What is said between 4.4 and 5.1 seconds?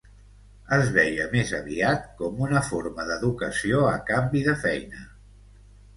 de feina.